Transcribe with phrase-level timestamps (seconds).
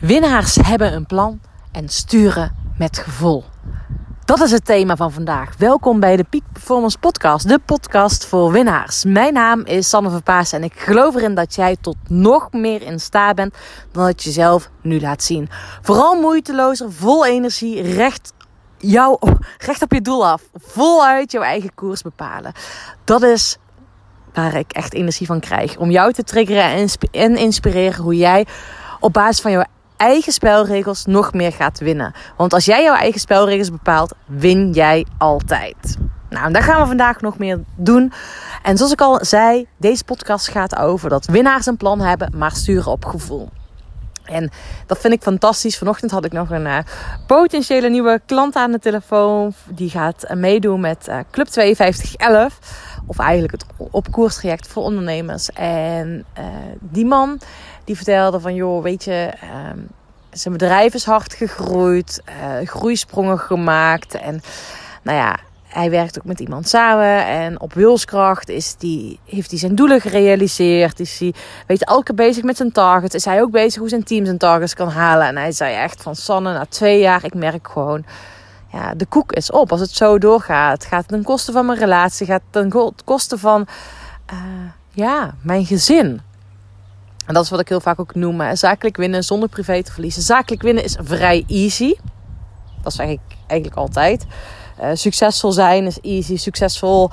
[0.00, 1.40] Winnaars hebben een plan
[1.72, 3.44] en sturen met gevoel.
[4.24, 5.56] Dat is het thema van vandaag.
[5.58, 9.04] Welkom bij de Peak Performance Podcast, de podcast voor winnaars.
[9.04, 13.00] Mijn naam is Sanne Verpaas en ik geloof erin dat jij tot nog meer in
[13.00, 13.54] staat bent
[13.92, 15.48] dan dat je zelf nu laat zien.
[15.82, 18.32] Vooral moeitelozer, vol energie, recht,
[18.78, 19.18] jou,
[19.66, 20.42] recht op je doel af.
[20.54, 22.52] Voluit jouw eigen koers bepalen.
[23.04, 23.56] Dat is
[24.32, 25.76] waar ik echt energie van krijg.
[25.76, 28.46] Om jou te triggeren en inspireren hoe jij
[29.00, 29.64] op basis van jouw
[29.96, 32.14] eigen spelregels nog meer gaat winnen.
[32.36, 35.96] Want als jij jouw eigen spelregels bepaalt, win jij altijd.
[36.30, 38.12] Nou, daar gaan we vandaag nog meer doen.
[38.62, 42.52] En zoals ik al zei, deze podcast gaat over dat winnaars een plan hebben, maar
[42.52, 43.48] sturen op gevoel.
[44.24, 44.50] En
[44.86, 45.78] dat vind ik fantastisch.
[45.78, 46.78] Vanochtend had ik nog een uh,
[47.26, 49.52] potentiële nieuwe klant aan de telefoon.
[49.68, 52.58] Die gaat uh, meedoen met uh, Club 5211.
[53.06, 55.50] Of eigenlijk het opkoerstraject voor ondernemers.
[55.50, 56.24] En
[56.80, 57.40] die man
[57.84, 59.78] die vertelde van, joh, weet je, ehm,
[60.30, 64.14] zijn bedrijf is hard gegroeid, uh, groeisprongen gemaakt.
[64.14, 64.40] En
[65.02, 65.38] nou ja,
[65.74, 67.26] hij werkt ook met iemand samen.
[67.26, 71.00] En op wilskracht is die, heeft hij zijn doelen gerealiseerd.
[71.00, 71.34] Is hij
[71.66, 73.14] weet je, elke bezig met zijn targets.
[73.14, 75.26] Is hij ook bezig hoe zijn team zijn targets kan halen.
[75.26, 78.04] En hij zei echt van Sanne, na twee jaar, ik merk gewoon...
[78.72, 79.70] Ja, de koek is op.
[79.70, 82.26] Als het zo doorgaat, gaat het ten koste van mijn relatie.
[82.26, 83.66] Gaat het ten koste van
[84.32, 84.38] uh,
[84.90, 86.20] ja, mijn gezin.
[87.26, 88.56] En dat is wat ik heel vaak ook noem.
[88.56, 90.22] Zakelijk winnen zonder privé te verliezen.
[90.22, 91.94] Zakelijk winnen is vrij easy.
[92.82, 94.26] Dat zeg ik eigenlijk altijd.
[94.80, 96.36] Uh, succesvol zijn is easy.
[96.36, 97.10] Succesvol,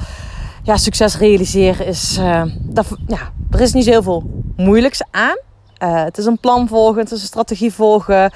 [0.64, 2.20] ja, succes realiseren is.
[2.60, 5.38] Dat, ja, er is niet heel veel moeilijks aan.
[5.84, 8.32] Uh, het is een plan volgen, het is een strategie volgen.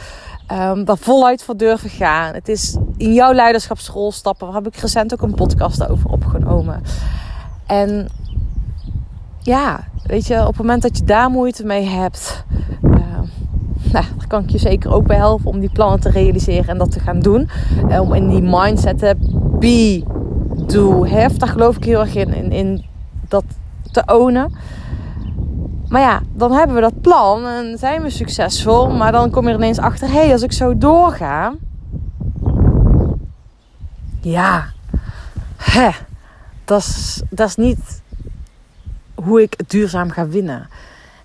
[0.51, 2.33] Um, daar voluit voor durven gaan.
[2.33, 4.47] Het is in jouw leiderschapsrol stappen.
[4.47, 6.83] Daar heb ik recent ook een podcast over opgenomen.
[7.65, 8.09] En
[9.45, 12.45] ja, weet je, op het moment dat je daar moeite mee hebt,
[12.83, 13.19] uh,
[13.91, 16.91] nou, kan ik je zeker ook bij helpen om die plannen te realiseren en dat
[16.91, 17.49] te gaan doen.
[17.89, 19.15] Uh, om in die mindset te
[19.59, 20.03] be,
[20.65, 21.37] do, have.
[21.37, 22.85] Daar geloof ik heel erg in, in, in
[23.27, 23.43] dat
[23.91, 24.53] te ownen.
[25.87, 28.89] Maar ja, dan hebben we dat plan en zijn we succesvol.
[28.89, 31.53] Maar dan kom je ineens achter: hé, hey, als ik zo doorga.
[34.21, 34.65] Ja,
[35.57, 35.89] hè,
[36.65, 38.03] dat is niet
[39.15, 40.69] hoe ik duurzaam ga winnen.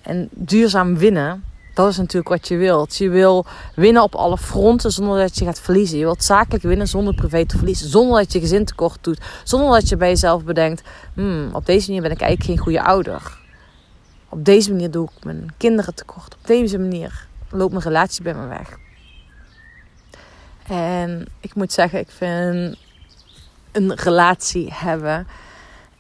[0.03, 2.97] En duurzaam winnen, dat is natuurlijk wat je wilt.
[2.97, 5.99] Je wil winnen op alle fronten zonder dat je gaat verliezen.
[5.99, 7.89] Je wilt zakelijk winnen zonder privé te verliezen.
[7.89, 9.21] Zonder dat je gezin tekort doet.
[9.45, 10.83] Zonder dat je bij jezelf bedenkt:
[11.15, 13.39] hmm, op deze manier ben ik eigenlijk geen goede ouder.
[14.29, 16.35] Op deze manier doe ik mijn kinderen tekort.
[16.35, 18.79] Op deze manier loopt mijn relatie bij me weg.
[20.67, 22.77] En ik moet zeggen, ik vind
[23.73, 25.27] een relatie hebben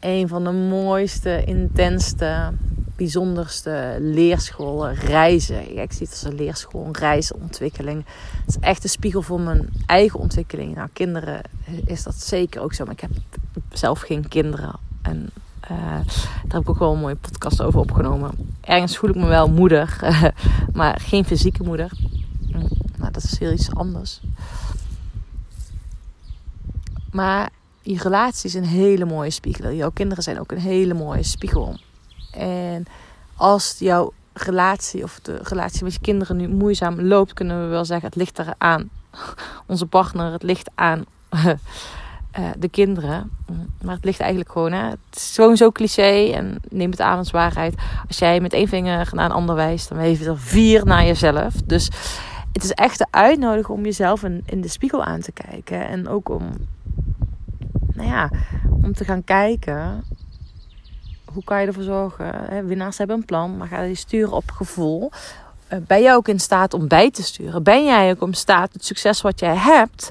[0.00, 2.52] een van de mooiste, intensste,
[2.96, 5.78] bijzonderste leerscholen, reizen.
[5.78, 8.04] ik zie het als een leerschool, een reisontwikkeling.
[8.44, 10.74] Het is echt een spiegel voor mijn eigen ontwikkeling.
[10.74, 11.40] Nou, kinderen
[11.84, 12.84] is dat zeker ook zo.
[12.84, 13.10] Maar ik heb
[13.72, 14.78] zelf geen kinderen.
[15.02, 15.30] En
[15.70, 16.04] uh, daar
[16.48, 18.30] heb ik ook wel een mooie podcast over opgenomen.
[18.60, 19.96] Ergens voel ik me wel moeder,
[20.72, 21.90] maar geen fysieke moeder.
[22.96, 24.20] Nou, dat is heel iets anders.
[27.10, 27.50] Maar
[27.92, 29.72] je relatie is een hele mooie spiegel.
[29.72, 31.78] Jouw kinderen zijn ook een hele mooie spiegel.
[32.32, 32.84] En
[33.36, 37.84] als jouw relatie of de relatie met je kinderen nu moeizaam loopt, kunnen we wel
[37.84, 38.88] zeggen: het ligt eraan.
[39.66, 41.46] Onze partner, het ligt aan uh,
[42.58, 43.30] de kinderen.
[43.82, 44.88] Maar het ligt eigenlijk gewoon, hè?
[44.88, 47.74] het is gewoon zo cliché en neem het aan als waarheid.
[48.08, 51.54] Als jij met één vinger naar een ander wijst, dan heeft er vier naar jezelf.
[51.54, 51.90] Dus
[52.52, 55.88] het is echt de uitnodiging om jezelf in de spiegel aan te kijken.
[55.88, 56.50] En ook om
[58.00, 58.30] nou ja,
[58.82, 60.04] om te gaan kijken
[61.32, 62.66] hoe kan je ervoor zorgen.
[62.66, 65.10] Winnaars hebben een plan, maar ga je sturen op gevoel.
[65.72, 67.62] Uh, ben jij ook in staat om bij te sturen?
[67.62, 70.10] Ben jij ook in staat het succes wat jij hebt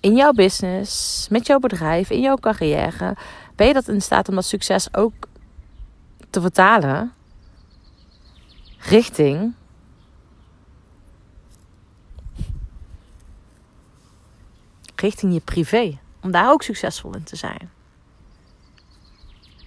[0.00, 3.16] in jouw business, met jouw bedrijf, in jouw carrière,
[3.56, 5.12] ben je dat in staat om dat succes ook
[6.30, 7.12] te vertalen
[8.78, 9.54] richting
[14.94, 15.98] richting je privé?
[16.24, 17.70] Om daar ook succesvol in te zijn.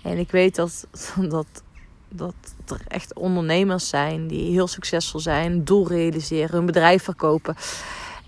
[0.03, 0.87] En ik weet dat,
[1.29, 1.63] dat,
[2.09, 7.55] dat er echt ondernemers zijn die heel succesvol zijn, doel realiseren, hun bedrijf verkopen.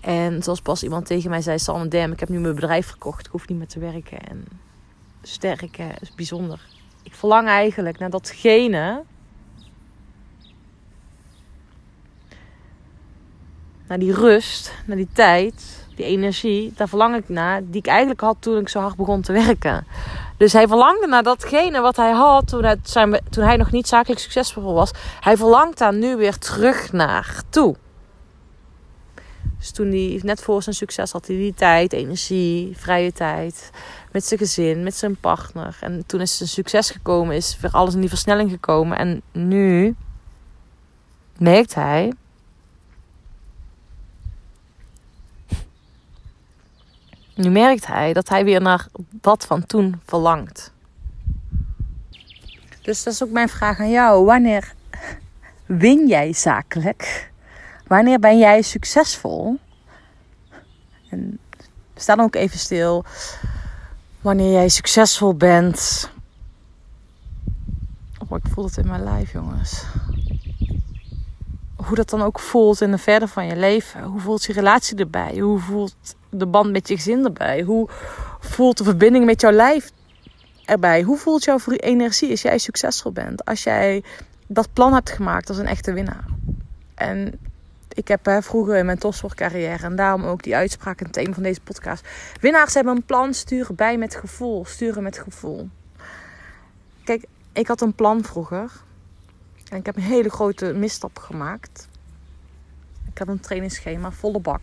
[0.00, 3.26] En zoals pas iemand tegen mij zei: Sanne, damn, ik heb nu mijn bedrijf verkocht,
[3.26, 4.18] ik hoef niet meer te werken.
[4.20, 4.44] En
[5.22, 6.66] sterk, is bijzonder.
[7.02, 9.02] Ik verlang eigenlijk naar datgene.
[13.86, 18.36] Naar die rust, naar die tijd energie, daar verlang ik naar, die ik eigenlijk had
[18.40, 19.86] toen ik zo hard begon te werken.
[20.36, 23.88] Dus hij verlangde naar datgene wat hij had toen hij, zijn, toen hij nog niet
[23.88, 24.90] zakelijk succesvol was.
[25.20, 27.76] Hij verlangt daar nu weer terug naar toe.
[29.58, 33.70] Dus toen hij net voor zijn succes had, hij die tijd, energie, vrije tijd.
[34.12, 35.76] Met zijn gezin, met zijn partner.
[35.80, 38.98] En toen is zijn succes gekomen, is weer alles in die versnelling gekomen.
[38.98, 39.94] En nu
[41.38, 42.12] merkt hij.
[47.40, 50.72] Nu merkt hij dat hij weer naar dat van toen verlangt.
[52.82, 54.24] Dus dat is ook mijn vraag aan jou.
[54.24, 54.72] Wanneer
[55.66, 57.30] win jij zakelijk?
[57.86, 59.58] Wanneer ben jij succesvol?
[61.08, 61.38] En
[61.94, 63.04] sta dan ook even stil.
[64.20, 66.10] Wanneer jij succesvol bent.
[68.18, 69.84] Oh, ik voel het in mijn lijf, jongens.
[71.84, 74.02] Hoe dat dan ook voelt in de verder van je leven.
[74.02, 75.38] Hoe voelt je relatie erbij?
[75.38, 75.94] Hoe voelt
[76.30, 77.62] de band met je gezin erbij?
[77.62, 77.88] Hoe
[78.40, 79.90] voelt de verbinding met jouw lijf
[80.64, 81.02] erbij?
[81.02, 83.44] Hoe voelt jouw energie als jij succesvol bent?
[83.44, 84.02] Als jij
[84.46, 86.24] dat plan hebt gemaakt als een echte winnaar.
[86.94, 87.38] En
[87.88, 91.60] ik heb vroeger in mijn topsportcarrière en daarom ook die uitspraak het thema van deze
[91.60, 92.08] podcast.
[92.40, 94.64] Winnaars hebben een plan, sturen bij met gevoel.
[94.64, 95.68] Sturen met gevoel.
[97.04, 98.70] Kijk, ik had een plan vroeger.
[99.70, 101.88] En ik heb een hele grote misstap gemaakt.
[103.12, 104.60] Ik had een trainingsschema, volle bak.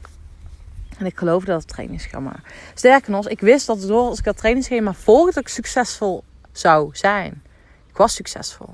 [0.97, 2.35] En ik geloofde dat trainingsschema.
[2.73, 6.89] Sterker nog, ik wist dat door als ik dat trainingsschema volgde, dat ik succesvol zou
[6.91, 7.41] zijn.
[7.89, 8.73] Ik was succesvol.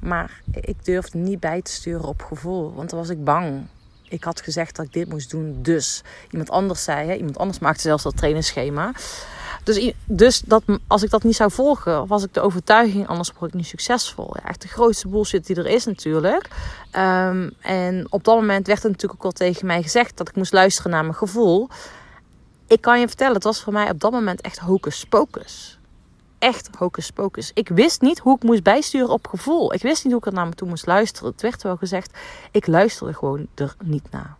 [0.00, 3.66] Maar ik durfde niet bij te sturen op gevoel, want dan was ik bang.
[4.08, 6.02] Ik had gezegd dat ik dit moest doen, dus.
[6.30, 8.92] Iemand anders zei, hè, iemand anders maakte zelfs dat trainingsschema.
[9.62, 13.50] Dus, dus dat, als ik dat niet zou volgen, was ik de overtuiging, anders word
[13.50, 14.36] ik niet succesvol.
[14.36, 16.48] Ja, echt de grootste bullshit die er is natuurlijk.
[16.90, 20.36] Ehm, en op dat moment werd er natuurlijk ook al tegen mij gezegd dat ik
[20.36, 21.68] moest luisteren naar mijn gevoel.
[22.66, 25.78] Ik kan je vertellen, het was voor mij op dat moment echt hocus pocus
[26.42, 27.50] echt hocus pocus.
[27.54, 29.74] Ik wist niet hoe ik moest bijsturen op gevoel.
[29.74, 31.30] Ik wist niet hoe ik er naar me toe moest luisteren.
[31.30, 32.18] Het werd wel gezegd,
[32.50, 34.36] ik luisterde gewoon er niet naar.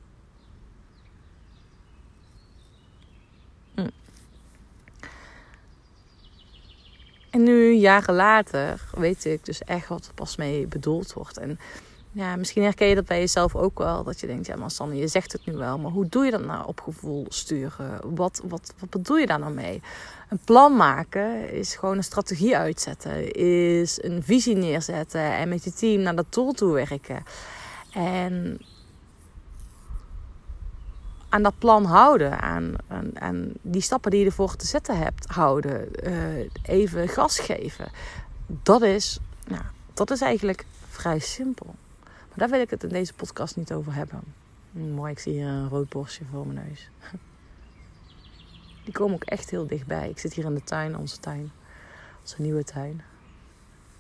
[7.33, 11.39] En nu, jaren later, weet ik dus echt wat er pas mee bedoeld wordt.
[11.39, 11.59] En
[12.11, 14.05] ja, misschien herken je dat bij jezelf ook wel.
[14.05, 15.79] Dat je denkt, ja maar Sanne, je zegt het nu wel.
[15.79, 18.15] Maar hoe doe je dat nou op gevoel sturen?
[18.15, 19.83] Wat, wat, wat bedoel je daar nou mee?
[20.29, 23.33] Een plan maken is gewoon een strategie uitzetten.
[23.33, 25.33] Is een visie neerzetten.
[25.33, 27.25] En met je team naar dat doel toe werken.
[27.93, 28.61] En
[31.33, 32.41] aan dat plan houden.
[32.41, 35.89] Aan, die stappen die je ervoor te zetten hebt houden.
[36.09, 37.91] Uh, even gas geven.
[38.47, 39.63] Dat is, nou,
[39.95, 41.75] dat is eigenlijk vrij simpel.
[42.03, 44.21] Maar daar wil ik het in deze podcast niet over hebben.
[44.71, 46.91] Mooi, ik zie hier een rood bosje voor mijn neus.
[48.85, 50.09] Die komen ook echt heel dichtbij.
[50.09, 51.51] Ik zit hier in de tuin, onze tuin.
[52.21, 53.03] Onze nieuwe tuin.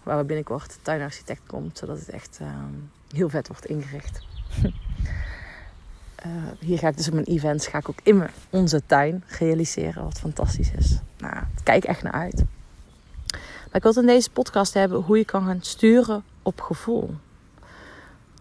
[0.02, 1.78] Waar we binnenkort tuinarchitect komt.
[1.78, 2.74] Zodat het echt ehm,
[3.14, 4.20] heel vet wordt ingericht.
[6.26, 10.04] uh, hier ga ik dus op mijn events ga ik ook in onze tuin realiseren.
[10.04, 10.98] Wat fantastisch is.
[11.18, 12.44] Nou, kijk echt naar uit.
[13.32, 17.14] Maar ik wil het in deze podcast hebben hoe je kan gaan sturen op gevoel.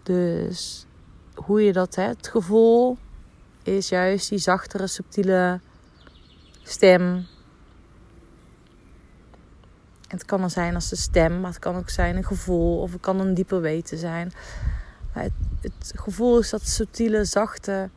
[0.04, 0.86] Dus
[1.33, 2.98] hoe je dat, hebt, het gevoel
[3.63, 5.60] is juist die zachtere, subtiele
[6.63, 7.25] stem.
[10.07, 12.92] Het kan er zijn als de stem, maar het kan ook zijn een gevoel of
[12.92, 14.31] het kan een dieper weten zijn.
[15.12, 15.31] Het,
[15.62, 17.90] het gevoel is dat subtiele, zachte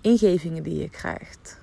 [0.00, 1.58] ingevingen die je krijgt.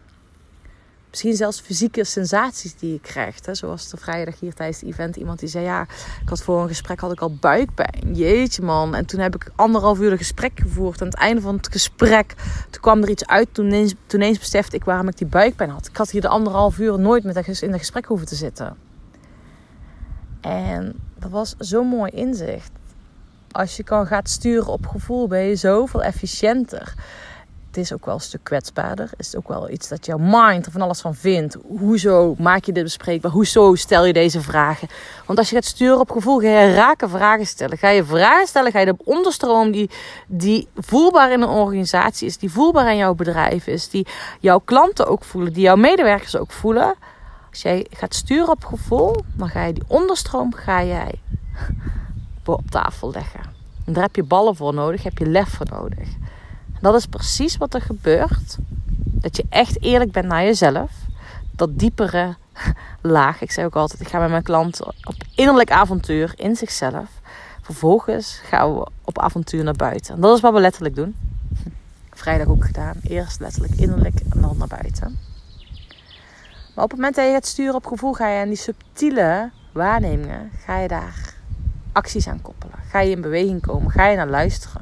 [1.13, 3.45] Misschien zelfs fysieke sensaties die je krijgt.
[3.45, 3.55] Hè?
[3.55, 5.65] Zoals de vrijdag hier tijdens het event iemand die zei...
[5.65, 5.81] ja,
[6.21, 8.13] ik had voor een gesprek had ik al buikpijn.
[8.13, 8.95] Jeetje man.
[8.95, 11.01] En toen heb ik anderhalf uur een gesprek gevoerd.
[11.01, 12.33] Aan het einde van het gesprek...
[12.69, 13.53] toen kwam er iets uit.
[13.53, 15.87] Toen ineens, toen besefte ik waarom ik die buikpijn had.
[15.87, 18.77] Ik had hier de anderhalf uur nooit met in een gesprek hoeven te zitten.
[20.41, 22.71] En dat was zo'n mooi inzicht.
[23.53, 26.93] Als je kan gaat sturen op gevoel ben je zoveel efficiënter
[27.73, 29.09] het is ook wel een stuk kwetsbaarder.
[29.09, 31.57] Het is ook wel iets dat jouw mind er van alles van vindt.
[31.67, 33.31] Hoezo maak je dit bespreekbaar?
[33.31, 34.87] Hoezo stel je deze vragen?
[35.25, 37.77] Want als je gaat sturen op gevoel, ga je raken vragen stellen.
[37.77, 39.89] Ga je vragen stellen, ga je de onderstroom die,
[40.27, 44.07] die voelbaar in een organisatie is, die voelbaar in jouw bedrijf is, die
[44.39, 46.95] jouw klanten ook voelen, die jouw medewerkers ook voelen.
[47.49, 51.21] Als jij gaat sturen op gevoel, dan ga je die onderstroom ga jij
[52.47, 53.41] op tafel leggen.
[53.85, 56.09] En daar heb je ballen voor nodig, heb je lef voor nodig.
[56.81, 58.57] Dat is precies wat er gebeurt.
[58.95, 60.91] Dat je echt eerlijk bent naar jezelf.
[61.51, 62.35] Dat diepere
[63.01, 63.41] laag.
[63.41, 67.09] Ik zeg ook altijd, ik ga met mijn klant op innerlijk avontuur in zichzelf.
[67.61, 70.15] Vervolgens gaan we op avontuur naar buiten.
[70.15, 71.15] En dat is wat we letterlijk doen.
[72.11, 72.95] Vrijdag ook gedaan.
[73.03, 75.19] Eerst letterlijk innerlijk en dan naar buiten.
[76.75, 79.51] Maar op het moment dat je het sturen op gevoel, ga je aan die subtiele
[79.71, 81.32] waarnemingen, ga je daar
[81.93, 82.75] acties aan koppelen.
[82.87, 84.81] Ga je in beweging komen, ga je naar luisteren.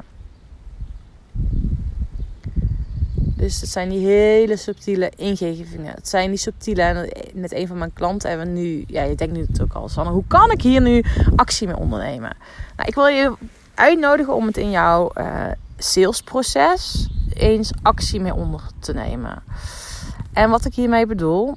[3.41, 5.93] Dus het zijn die hele subtiele ingevingen.
[5.93, 6.81] Het zijn die subtiele.
[6.81, 8.83] En met een van mijn klanten hebben we nu.
[8.87, 11.03] Ja, je denkt nu natuurlijk al, Sanne, hoe kan ik hier nu
[11.35, 12.35] actie mee ondernemen?
[12.75, 13.33] Nou, ik wil je
[13.73, 15.45] uitnodigen om het in jouw uh,
[15.77, 19.43] salesproces eens actie mee onder te nemen.
[20.33, 21.55] En wat ik hiermee bedoel,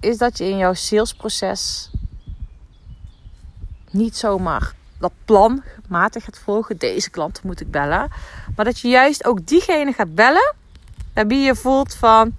[0.00, 1.90] is dat je in jouw salesproces
[3.96, 6.76] niet zomaar dat plan matig gaat volgen.
[6.76, 8.10] Deze klant moet ik bellen.
[8.56, 10.54] Maar dat je juist ook diegene gaat bellen.
[11.14, 12.36] Waarbij je voelt van...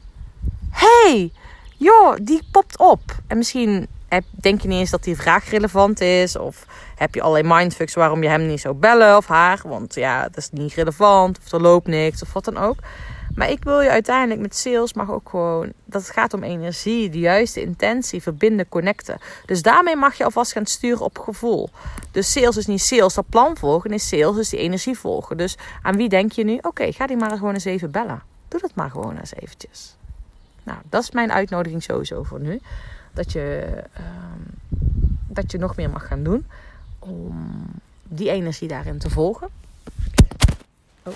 [0.70, 1.32] hey,
[1.78, 3.02] joh, die popt op.
[3.28, 3.88] En misschien
[4.32, 6.36] denk je niet eens dat die vraag relevant is.
[6.36, 9.62] Of heb je allerlei mindfucks waarom je hem niet zou bellen of haar.
[9.64, 11.40] Want ja, dat is niet relevant.
[11.46, 12.78] Of er loopt niks of wat dan ook.
[13.38, 15.74] Maar ik wil je uiteindelijk met sales mag ook gewoon.
[15.86, 19.18] Dat het gaat om energie, de juiste intentie, verbinden, connecten.
[19.46, 21.70] Dus daarmee mag je alvast gaan sturen op gevoel.
[22.12, 25.38] Dus sales is niet sales, dat plan volgen is sales, is die energie volgen.
[25.38, 26.58] Dus aan wie denk je nu?
[26.62, 28.22] Oké, ga die maar gewoon eens even bellen.
[28.48, 29.96] Doe dat maar gewoon eens eventjes.
[30.64, 32.60] Nou, dat is mijn uitnodiging sowieso voor nu.
[33.14, 34.42] Dat je, ehm,
[35.28, 36.46] dat je nog meer mag gaan doen
[37.00, 37.66] om
[38.04, 39.50] die energie daarin te volgen.
[41.04, 41.14] Oh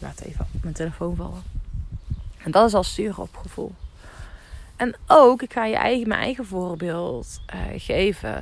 [0.00, 1.42] laat even mijn telefoon vallen.
[2.38, 3.72] En dat is al sturen op gevoel.
[4.76, 8.36] En ook, ik ga je eigen, mijn eigen voorbeeld uh, geven.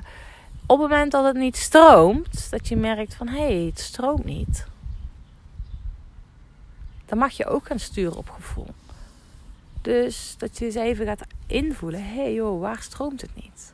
[0.67, 4.25] Op het moment dat het niet stroomt, dat je merkt van hé, hey, het stroomt
[4.25, 4.67] niet.
[7.07, 8.67] Dan mag je ook gaan sturen op gevoel.
[9.83, 13.73] Dus dat je eens even gaat invoelen: hé hey joh, waar stroomt het niet?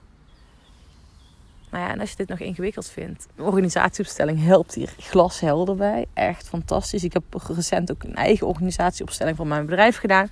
[1.75, 6.07] Nou ja, en als je dit nog ingewikkeld vindt, organisatieopstelling helpt hier glashelder bij.
[6.13, 7.05] Echt fantastisch.
[7.05, 10.29] Ik heb recent ook een eigen organisatieopstelling van mijn bedrijf gedaan.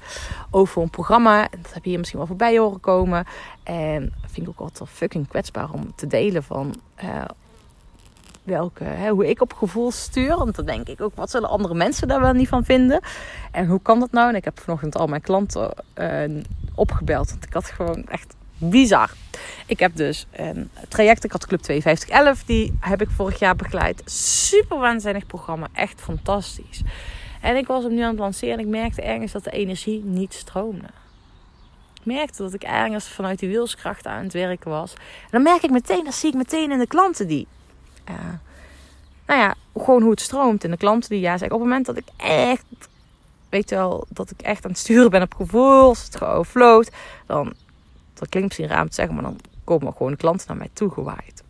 [0.51, 1.41] Over een programma.
[1.41, 3.27] Dat heb je hier misschien wel voorbij horen komen.
[3.63, 6.75] En dat vind ik ook altijd fucking kwetsbaar om te delen van...
[7.05, 7.25] Uh,
[8.43, 10.37] welke, hè, hoe ik op gevoel stuur.
[10.37, 13.01] Want dan denk ik ook, wat zullen andere mensen daar wel niet van vinden?
[13.51, 14.29] En hoe kan dat nou?
[14.29, 16.43] En ik heb vanochtend al mijn klanten uh,
[16.75, 17.31] opgebeld.
[17.31, 19.11] Want ik had gewoon echt bizar.
[19.67, 24.03] Ik heb dus een traject, ik had Club 5211, die heb ik vorig jaar begeleid.
[24.05, 26.83] Super waanzinnig programma, echt fantastisch.
[27.41, 30.03] En ik was hem nu aan het lanceren en ik merkte ergens dat de energie
[30.05, 30.89] niet stroomde.
[31.95, 34.93] Ik merkte dat ik ergens vanuit die wilskracht aan het werken was.
[34.95, 37.47] En dan merk ik meteen, dat zie ik meteen in de klanten die...
[38.11, 38.17] Uh,
[39.27, 40.65] nou ja, gewoon hoe het stroomt.
[40.65, 41.57] En de klanten die ja zeggen.
[41.57, 42.65] Op het moment dat ik echt
[43.53, 46.91] weet wel, dat ik echt aan het sturen ben op gevoel, het gewoon float,
[47.27, 47.55] dan
[48.23, 50.91] dat klinkt misschien raar om te zeggen, maar dan komen gewoon klanten naar mij toe
[50.91, 51.43] gewaaid.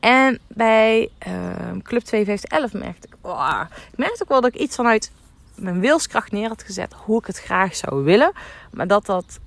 [0.00, 3.60] En bij uh, Club 5211 merkte ik, oh,
[3.92, 5.10] ik merkte ook wel dat ik iets vanuit
[5.54, 8.32] mijn wilskracht neer had gezet hoe ik het graag zou willen.
[8.70, 9.38] Maar dat dat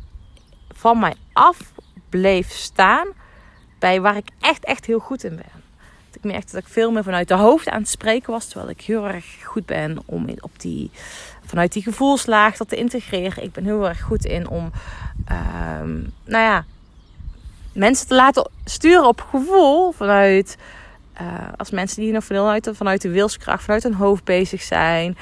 [0.70, 1.58] van mij af
[2.10, 3.08] bleef staan
[3.80, 5.62] bij waar ik echt, echt heel goed in ben.
[6.14, 8.48] Ik merkte dat ik veel meer vanuit de hoofd aan het spreken was.
[8.48, 10.92] Terwijl ik heel erg goed ben om op die,
[11.46, 13.44] vanuit die gevoelslaag dat te integreren.
[13.44, 14.72] Ik ben heel erg goed in om
[15.82, 16.66] um, nou ja,
[17.74, 20.58] mensen te laten sturen op gevoel vanuit.
[21.22, 21.28] Uh,
[21.58, 25.18] als mensen die nog vanuit, vanuit de wilskracht, vanuit hun hoofd bezig zijn.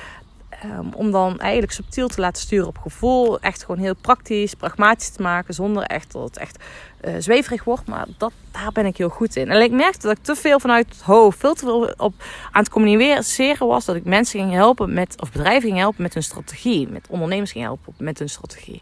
[0.65, 3.39] Um, om dan eigenlijk subtiel te laten sturen op gevoel.
[3.39, 5.53] Echt gewoon heel praktisch, pragmatisch te maken.
[5.53, 6.63] Zonder echt dat het echt
[7.05, 7.87] uh, zweverig wordt.
[7.87, 9.49] Maar dat, daar ben ik heel goed in.
[9.49, 12.13] En ik merkte dat ik te veel vanuit het hoofd, veel te veel op,
[12.51, 13.85] aan het communiceren was.
[13.85, 16.87] Dat ik mensen ging helpen met, of bedrijven ging helpen met hun strategie.
[16.87, 18.81] Met ondernemers ging helpen met hun strategie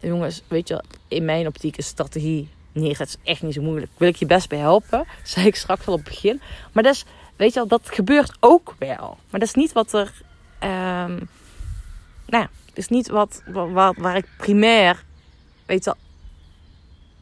[0.00, 3.92] jongens, weet je, in mijn optiek is strategie neerzet is echt niet zo moeilijk.
[3.96, 5.04] Wil ik je best bij helpen?
[5.22, 6.40] Zei ik straks al op het begin.
[6.72, 7.04] Maar dat is,
[7.36, 9.18] weet je wel, dat gebeurt ook wel.
[9.30, 10.12] Maar dat is niet wat er,
[10.62, 11.28] um,
[12.26, 15.04] nou ja, is niet wat, waar, waar ik primair,
[15.66, 15.94] weet je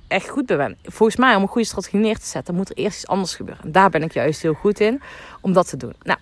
[0.09, 0.77] echt goed bij ben.
[0.83, 3.65] Volgens mij, om een goede strategie neer te zetten, moet er eerst iets anders gebeuren.
[3.65, 5.03] En daar ben ik juist heel goed in,
[5.41, 5.95] om dat te doen.
[6.03, 6.19] Nou,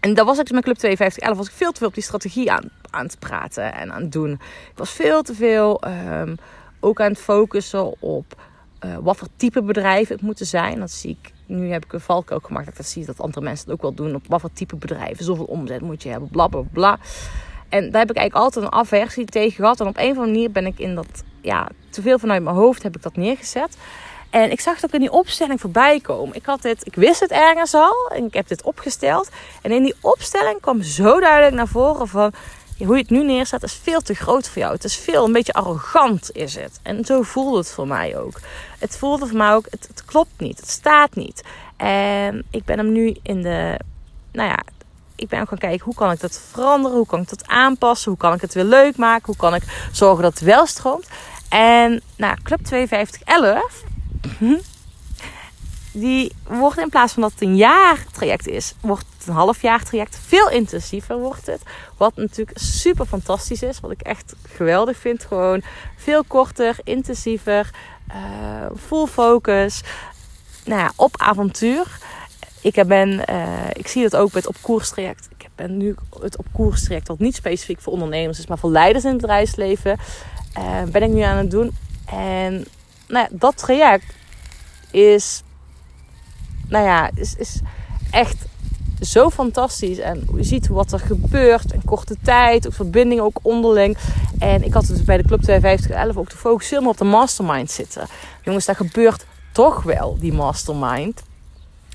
[0.00, 1.36] en dat was ik dus met Club 5211.
[1.36, 4.12] Was ik veel te veel op die strategie aan, aan het praten en aan het
[4.12, 4.32] doen.
[4.32, 6.36] Ik was veel te veel um,
[6.80, 8.42] ook aan het focussen op
[8.84, 10.78] uh, wat voor type bedrijven het moeten zijn.
[10.78, 11.32] Dat zie ik.
[11.46, 12.76] Nu heb ik een valk ook gemaakt.
[12.76, 14.14] Dat zie dat andere mensen het ook wel doen.
[14.14, 15.24] Op wat voor type bedrijven.
[15.24, 16.28] Zoveel omzet moet je hebben.
[16.28, 16.98] Bla bla bla.
[17.68, 19.80] En daar heb ik eigenlijk altijd een aversie tegen gehad.
[19.80, 21.24] En op een of andere manier ben ik in dat.
[21.40, 23.76] Ja, te veel vanuit mijn hoofd heb ik dat neergezet.
[24.36, 26.36] En ik zag het ook in die opstelling voorbij komen.
[26.36, 29.28] Ik, had dit, ik wist het ergens al en ik heb dit opgesteld.
[29.62, 32.32] En in die opstelling kwam zo duidelijk naar voren van...
[32.78, 34.74] hoe je het nu neerzet is veel te groot voor jou.
[34.74, 36.80] Het is veel, een beetje arrogant is het.
[36.82, 38.40] En zo voelde het voor mij ook.
[38.78, 40.60] Het voelde voor mij ook, het, klopt niet.
[40.60, 41.42] Het staat niet.
[41.76, 43.80] En ik ben hem nu in de,
[44.32, 44.58] nou ja,
[45.14, 48.10] ik ben ook gaan kijken hoe kan ik dat veranderen, hoe kan ik dat aanpassen,
[48.10, 51.08] hoe kan ik het weer leuk maken, hoe kan ik zorgen dat het wel stroomt.
[51.48, 53.84] En nou, Club 5211,
[55.92, 59.62] die wordt in plaats van dat het een jaar traject is, wordt het een half
[59.62, 60.18] jaar traject.
[60.26, 61.62] Veel intensiever wordt het.
[61.96, 65.24] Wat natuurlijk super fantastisch is, wat ik echt geweldig vind.
[65.24, 65.62] Gewoon
[65.96, 67.70] veel korter, intensiever,
[68.08, 69.80] uh, full focus.
[70.64, 71.98] Nou ja, op avontuur.
[72.60, 74.56] Ik, ben, uh, ik zie het ook met op.
[75.38, 79.04] Ik ben nu het op koerstraject, wat niet specifiek voor ondernemers is, maar voor leiders
[79.04, 79.98] in het bedrijfsleven.
[80.58, 81.70] Uh, ben ik nu aan het doen.
[82.06, 82.66] En
[83.08, 84.14] nou dat traject
[84.90, 85.42] is,
[86.68, 87.60] nou ja, is, is
[88.10, 88.36] echt
[89.00, 89.98] zo fantastisch.
[89.98, 92.66] En je ziet wat er gebeurt in korte tijd.
[92.66, 93.96] Ook verbinding, ook onderling.
[94.38, 97.70] En ik had dus bij de Club 5211 ook de focus helemaal op de mastermind
[97.70, 98.06] zitten.
[98.42, 101.22] Jongens, daar gebeurt toch wel die mastermind.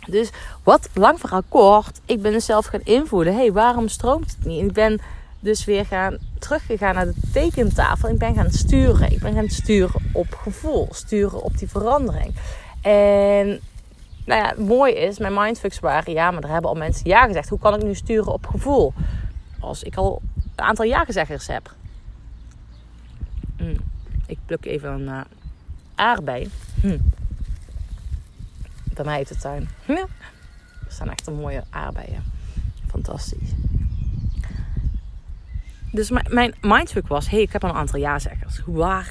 [0.08, 0.30] Dus
[0.64, 3.36] wat lang verhaal kort, ik ben dus zelf gaan invoelen.
[3.36, 4.64] hey, waarom stroomt het niet?
[4.64, 5.02] Ik ben
[5.42, 8.10] dus weer gaan teruggegaan naar de tekentafel.
[8.10, 9.12] Ik ben gaan sturen.
[9.12, 10.88] Ik ben gaan sturen op gevoel.
[10.92, 12.34] Sturen op die verandering.
[12.82, 13.48] En
[14.26, 17.26] nou ja, het mooie is, mijn mindfucks waren ja, maar er hebben al mensen ja
[17.26, 17.50] gezegd.
[17.50, 18.94] Hoe kan ik nu sturen op gevoel?
[19.60, 20.22] Als ik al
[20.56, 21.76] een aantal ja-gezeggers heb.
[23.58, 23.76] Hm.
[24.26, 25.22] Ik pluk even een uh,
[25.96, 26.50] aardbei.
[26.82, 26.98] Hm
[28.94, 29.70] bij mij uit de tuin.
[29.88, 30.08] Ja.
[30.86, 32.24] Er staan echt een mooie aardbeien.
[32.88, 33.50] Fantastisch.
[35.92, 38.58] Dus mijn mindfuck was: hey, ik heb een aantal ja-zeggers.
[38.58, 39.06] Hoe,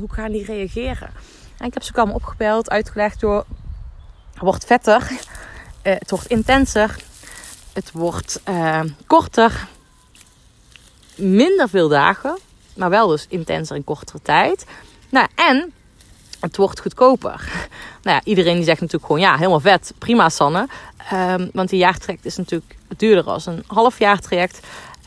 [0.00, 1.10] hoe, gaan die reageren?
[1.58, 3.44] En ik heb ze allemaal opgebeld, uitgelegd door.
[4.32, 5.00] Het wordt vetter,
[5.82, 6.96] eh, het wordt intenser,
[7.72, 9.68] het wordt uh, korter,
[11.14, 12.38] minder veel dagen,
[12.74, 14.66] maar wel dus intenser in kortere tijd.
[15.08, 15.72] Nou, en
[16.40, 17.44] het wordt goedkoper.
[18.02, 20.68] Nou ja, iedereen die zegt natuurlijk gewoon ja, helemaal vet, prima Sanne.
[21.12, 24.60] Um, want die jaartraject is natuurlijk duurder als een half jaartraject.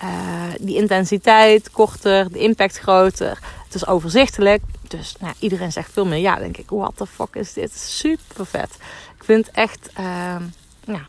[0.04, 3.40] Uh, die intensiteit korter, de impact groter.
[3.66, 4.62] Het is overzichtelijk.
[4.88, 6.70] Dus nou, iedereen zegt veel meer ja, denk ik.
[6.70, 7.72] What the fuck is dit?
[7.78, 8.70] Super vet.
[9.18, 10.36] Ik vind het echt uh,
[10.84, 11.02] ja,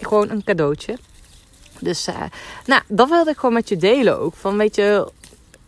[0.00, 0.98] gewoon een cadeautje.
[1.80, 2.22] Dus uh,
[2.66, 4.34] nou, dat wilde ik gewoon met je delen ook.
[4.34, 5.12] Van weet je,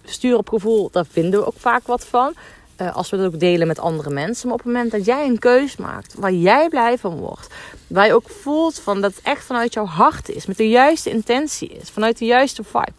[0.05, 2.35] stuur op gevoel, daar vinden we ook vaak wat van.
[2.81, 4.47] Uh, als we het ook delen met andere mensen.
[4.47, 7.47] Maar op het moment dat jij een keus maakt waar jij blij van wordt.
[7.87, 10.47] Waar je ook voelt van dat het echt vanuit jouw hart is.
[10.47, 11.91] Met de juiste intentie is.
[11.91, 12.93] Vanuit de juiste vibe.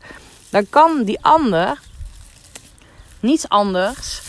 [0.50, 1.80] Dan kan die ander
[3.20, 4.22] niets anders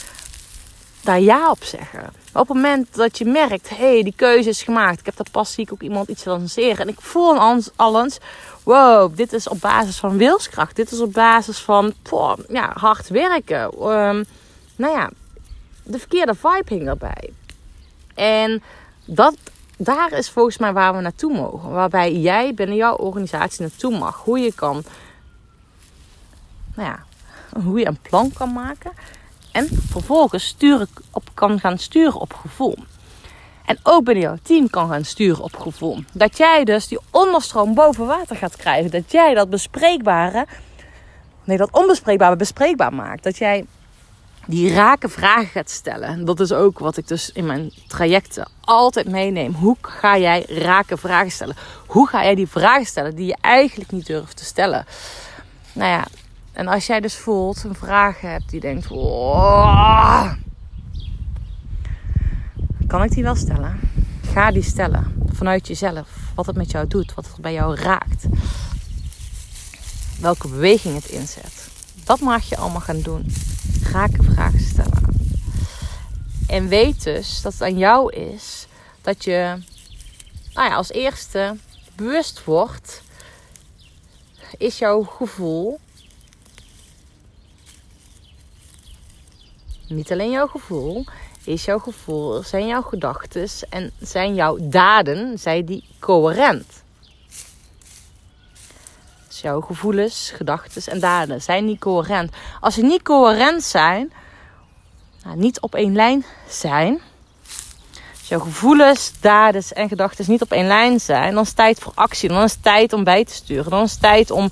[1.01, 2.13] daar ja op zeggen.
[2.33, 5.01] Op het moment dat je merkt, hé, hey, die keuze is gemaakt.
[5.01, 6.79] Ik heb daar pas zie ik ook iemand iets lanceren.
[6.79, 8.19] En ik voel alles,
[8.63, 10.77] wow, dit is op basis van wilskracht.
[10.77, 11.95] Dit is op basis van
[12.49, 13.89] ja, hard werken.
[13.89, 14.25] Um,
[14.77, 15.11] nou ja,
[15.91, 17.31] de verkeerde vibe hing erbij.
[18.15, 18.63] En
[19.05, 19.37] dat,
[19.77, 21.71] daar is volgens mij waar we naartoe mogen.
[21.71, 24.23] Waarbij jij binnen jouw organisatie naartoe mag.
[24.25, 24.83] Hoe je kan,
[26.75, 27.05] nou ja,
[27.63, 28.93] hoe je een plan kan maken.
[29.53, 32.77] En vervolgens sturen op, kan gaan sturen op gevoel.
[33.65, 35.99] En ook binnen jouw team kan gaan sturen op gevoel.
[36.13, 38.91] Dat jij dus die onderstroom boven water gaat krijgen.
[38.91, 40.47] Dat jij dat bespreekbare,
[41.45, 43.23] nee, dat onbespreekbare bespreekbaar maakt.
[43.23, 43.67] Dat jij
[44.51, 46.25] die rake vragen gaat stellen.
[46.25, 49.55] Dat is ook wat ik dus in mijn trajecten altijd meeneem.
[49.55, 51.57] Hoe ga jij rake vragen stellen?
[51.87, 54.87] Hoe ga jij die vragen stellen die je eigenlijk niet durft te stellen?
[55.73, 56.07] Nou ja,
[56.53, 58.87] en als jij dus voelt een vraag hebt die denkt:
[62.87, 63.81] kan ik die wel stellen?
[64.33, 66.09] Ga die stellen vanuit jezelf.
[66.35, 68.25] Wat het met jou doet, wat het bij jou raakt.
[70.21, 71.69] Welke beweging het inzet.
[72.05, 73.27] Dat mag je allemaal gaan doen
[73.83, 75.03] rake vragen stellen.
[76.49, 78.67] En weet dus dat het aan jou is
[79.03, 79.63] dat je
[80.55, 81.57] nou ja, als eerste
[81.95, 83.03] bewust wordt.
[84.59, 85.81] Is jouw gevoel
[89.91, 91.05] niet alleen jouw gevoel,
[91.45, 96.80] is jouw gevoel, zijn jouw gedachten en zijn jouw daden, zijn die coherent?
[99.41, 102.33] Jouw gevoelens, gedachten en daden zijn niet coherent.
[102.61, 104.13] Als ze niet coherent zijn,
[105.25, 107.01] nou, niet op één lijn zijn,
[108.19, 111.79] als jouw gevoelens, daden en gedachten niet op één lijn zijn, dan is het tijd
[111.79, 112.29] voor actie.
[112.29, 113.71] Dan is het tijd om bij te sturen.
[113.71, 114.51] Dan is het tijd om,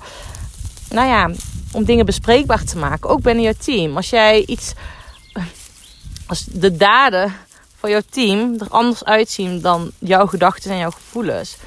[0.89, 1.29] nou ja,
[1.71, 3.09] om dingen bespreekbaar te maken.
[3.09, 3.95] Ook binnen je team.
[3.95, 4.73] Als jij iets,
[6.27, 7.33] als de daden
[7.77, 11.57] van jouw team er anders uitzien dan jouw gedachten en jouw gevoelens.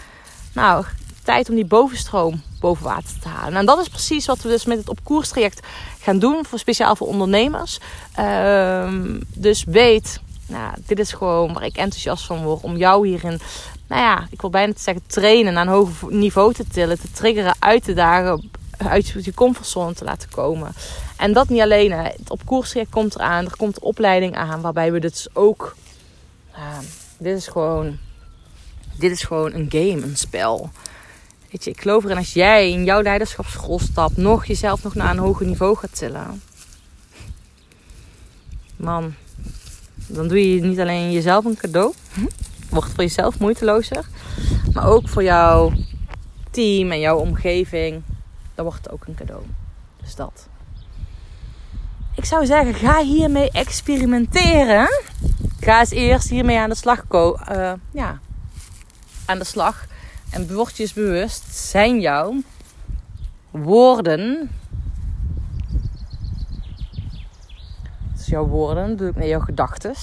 [0.52, 0.84] Nou,
[1.24, 3.58] tijd om die bovenstroom boven water te halen.
[3.58, 5.66] En dat is precies wat we dus met het op koers traject
[6.00, 7.78] gaan doen, voor speciaal voor ondernemers.
[8.14, 13.40] Ehm, dus weet, nou, dit is gewoon waar ik enthousiast van word om jou hierin
[13.92, 17.54] nou ja, ik wil bijna zeggen trainen, naar een hoger niveau te tillen, te triggeren,
[17.58, 20.72] uit te dagen, uit je comfortzone te laten komen.
[21.16, 21.92] En dat niet alleen.
[21.92, 22.10] Hè.
[22.28, 25.76] Op koersrecht komt eraan, er komt opleiding aan, waarbij we dus ook.
[26.54, 26.78] Uh,
[27.18, 27.98] dit is gewoon.
[28.98, 30.70] Dit is gewoon een game, een spel.
[31.52, 35.10] Weet je, ik geloof erin als jij in jouw leiderschapsschool stapt, nog jezelf nog naar
[35.10, 36.42] een hoger niveau gaat tillen.
[38.76, 39.14] Man,
[40.06, 41.94] dan doe je niet alleen jezelf een cadeau.
[42.70, 44.04] Wordt voor jezelf moeitelozer.
[44.72, 45.72] Maar ook voor jouw
[46.50, 48.02] team en jouw omgeving.
[48.54, 49.42] Dan wordt het ook een cadeau.
[50.02, 50.48] Dus dat.
[52.14, 54.88] Ik zou zeggen, ga hiermee experimenteren.
[55.60, 57.04] Ga eens eerst hiermee aan de slag.
[57.10, 58.20] Uh, ja,
[59.24, 59.90] aan de slag.
[60.32, 62.34] En word bewust, zijn jouw
[63.50, 64.50] woorden.
[68.16, 69.94] Dus jouw woorden, bedoel ik met jouw gedachten,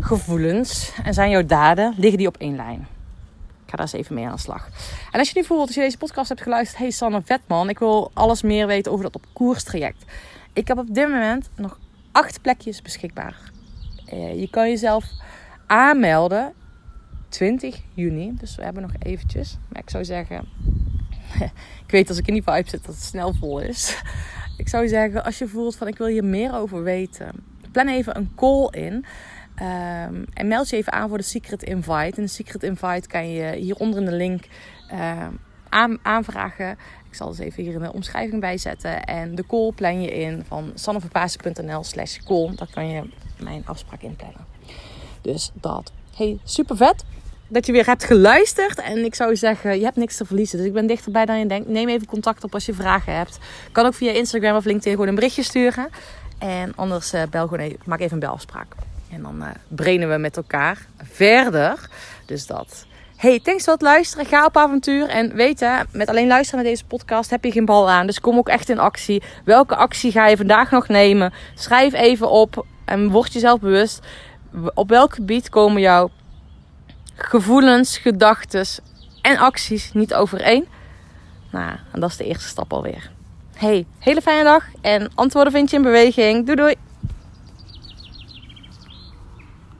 [0.00, 2.80] gevoelens en zijn jouw daden, liggen die op één lijn.
[3.64, 4.68] Ik ga daar eens even mee aan de slag.
[5.12, 7.78] En als je nu voelt, als je deze podcast hebt geluisterd, hey Sanne Vetman, ik
[7.78, 10.04] wil alles meer weten over dat op koerstraject.
[10.52, 11.78] Ik heb op dit moment nog
[12.12, 13.36] acht plekjes beschikbaar.
[14.12, 15.04] Uh, je kan jezelf
[15.66, 16.52] aanmelden
[17.34, 18.34] 20 juni.
[18.38, 19.58] Dus we hebben nog eventjes.
[19.68, 20.44] Maar ik zou zeggen,
[21.86, 24.02] ik weet als ik in die vibe zit dat het snel vol is.
[24.56, 27.32] Ik zou zeggen, als je voelt van ik wil hier meer over weten,
[27.72, 28.92] plan even een call in.
[28.92, 32.16] Um, en meld je even aan voor de Secret Invite.
[32.16, 34.44] En de Secret Invite kan je hieronder in de link
[35.68, 36.70] aan, aanvragen.
[37.08, 39.04] Ik zal dus even hier in de omschrijving bijzetten.
[39.04, 42.54] En de call plan je in van sanneverpaasen.nl slash call.
[42.54, 44.46] Daar kan je mijn afspraak inplannen.
[45.20, 45.92] Dus dat.
[46.16, 47.04] Hey, super vet
[47.54, 48.80] dat je weer hebt geluisterd.
[48.80, 50.58] En ik zou zeggen, je hebt niks te verliezen.
[50.58, 51.68] Dus ik ben dichterbij dan je denkt.
[51.68, 53.38] Neem even contact op als je vragen hebt.
[53.72, 55.88] Kan ook via Instagram of LinkedIn gewoon een berichtje sturen.
[56.38, 58.66] En anders uh, bel gewoon even, maak even een belafspraak.
[59.12, 59.44] En dan
[59.78, 61.88] uh, we met elkaar verder.
[62.26, 62.86] Dus dat.
[63.16, 64.26] Hey, thanks voor het luisteren.
[64.26, 65.08] Ga op avontuur.
[65.08, 68.06] En weet je, met alleen luisteren naar deze podcast heb je geen bal aan.
[68.06, 69.22] Dus kom ook echt in actie.
[69.44, 71.32] Welke actie ga je vandaag nog nemen?
[71.54, 74.00] Schrijf even op en word jezelf bewust.
[74.74, 76.10] Op welk gebied komen jouw
[77.14, 78.66] gevoelens, gedachten
[79.22, 80.66] en acties niet overeen?
[81.50, 83.10] Nou, en dat is de eerste stap alweer.
[83.54, 86.46] Hey, hele fijne dag en antwoorden vind je in beweging.
[86.46, 86.74] Doei doei!